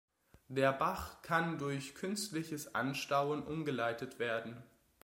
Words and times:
Der 0.47 0.73
Bach 0.73 1.21
kann 1.21 1.59
durch 1.59 1.93
künstliches 1.93 2.73
Anstauen 2.73 3.43
umgeleitet 3.45 4.17
werden. 4.17 4.63